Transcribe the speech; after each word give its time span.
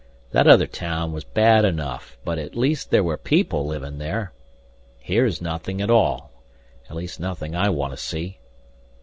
That 0.31 0.47
other 0.47 0.65
town 0.65 1.11
was 1.13 1.23
bad 1.23 1.63
enough. 1.63 2.17
But 2.25 2.39
at 2.39 2.55
least 2.55 2.89
there 2.89 3.03
were 3.03 3.17
people 3.19 3.67
living 3.67 3.99
there. 3.99 4.33
Here's 4.97 5.43
nothing 5.43 5.79
at 5.79 5.91
all 5.91 6.31
at 6.89 6.95
least 6.95 7.19
nothing 7.19 7.55
I 7.55 7.69
want 7.69 7.93
to 7.93 7.97
see." 7.97 8.39